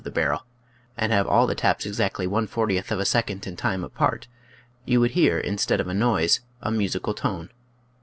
[0.03, 0.47] the barrel,
[0.97, 4.27] and have all the taps exactly one fortieth of a second in time apart,
[4.83, 7.51] you would hear instead of a noise, a musical tone.